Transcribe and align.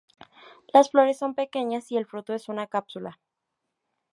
Las 0.73 0.89
flores 0.89 1.19
son 1.19 1.35
pequeñas 1.35 1.91
y 1.91 1.97
el 1.97 2.07
fruto 2.07 2.33
es 2.33 2.49
una 2.49 2.65
cápsula. 2.65 3.19